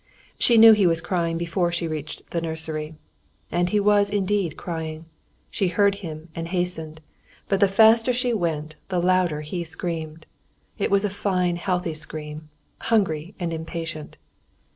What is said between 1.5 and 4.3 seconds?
she reached the nursery. And he was